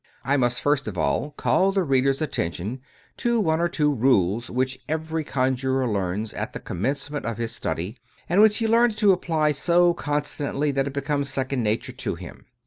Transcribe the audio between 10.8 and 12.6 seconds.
it becomes second nature to him.